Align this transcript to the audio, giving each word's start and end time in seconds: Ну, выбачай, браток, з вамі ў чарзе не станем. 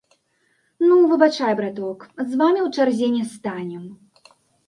Ну, 0.85 0.95
выбачай, 1.11 1.53
браток, 1.59 1.99
з 2.29 2.39
вамі 2.41 2.61
ў 2.67 2.79
чарзе 2.79 3.07
не 3.17 3.23
станем. 3.35 3.83